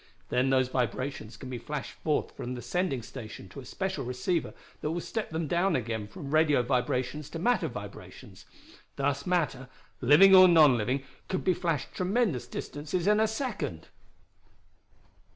[0.29, 4.55] Then those vibrations can be flashed forth from the sending station to a special receiver
[4.79, 8.45] that will step them down again from radio vibrations to matter vibrations.
[8.95, 9.69] Thus matter,
[10.01, 13.89] living or non living, could be flashed tremendous distances in a second!